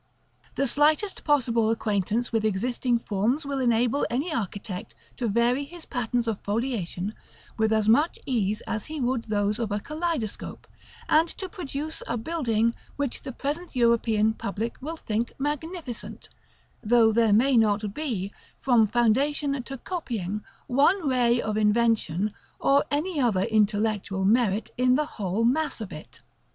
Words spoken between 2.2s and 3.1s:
with existing